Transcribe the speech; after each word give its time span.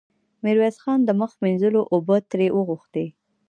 ميرويس 0.43 0.77
خان 0.83 0.99
د 1.05 1.09
مخ 1.19 1.31
مينځلو 1.43 1.81
اوبه 1.93 2.17
ترې 2.29 2.47
وغوښتې. 2.57 3.05